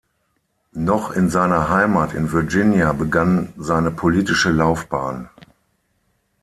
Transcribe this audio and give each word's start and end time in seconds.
Noch 0.71 1.11
in 1.11 1.29
seiner 1.29 1.69
Heimat 1.69 2.15
in 2.15 2.31
Virginia 2.31 2.91
begann 2.91 3.53
seine 3.55 3.91
politische 3.91 4.49
Laufbahn. 4.49 5.29